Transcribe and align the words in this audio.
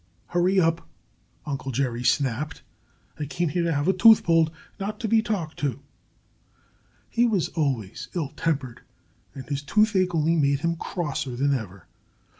"Hurry 0.29 0.59
up!" 0.59 0.89
Uncle 1.45 1.71
Jerry 1.71 2.03
snapped. 2.03 2.63
"I 3.19 3.25
came 3.25 3.49
here 3.49 3.61
to 3.65 3.71
have 3.71 3.87
a 3.87 3.93
tooth 3.93 4.23
pulled 4.23 4.49
not 4.79 4.99
to 5.01 5.07
be 5.07 5.21
talked 5.21 5.57
to." 5.59 5.79
He 7.07 7.27
was 7.27 7.49
always 7.49 8.07
ill 8.15 8.29
tempered. 8.29 8.81
And 9.35 9.47
his 9.47 9.61
toothache 9.61 10.15
only 10.15 10.35
made 10.35 10.61
him 10.61 10.75
crosser 10.75 11.35
than 11.35 11.53
ever. 11.53 11.85